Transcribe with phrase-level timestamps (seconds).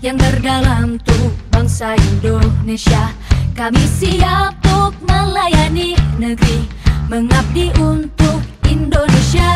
[0.00, 3.12] yang terdalam tuh bangsa Indonesia.
[3.52, 6.64] Kami siap untuk melayani negeri
[7.12, 9.52] Mengabdi untuk Indonesia.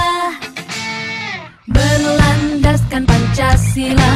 [1.65, 4.13] Berlandaskan Pancasila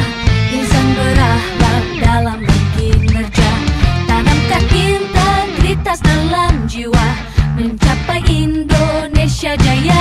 [0.53, 2.39] Insan berahlak dalam
[2.77, 3.51] kinerja
[4.05, 7.07] Tanamkan integritas dalam jiwa
[7.57, 9.98] Mencapai Indonesia jaya.